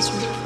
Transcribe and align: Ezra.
Ezra. 0.00 0.39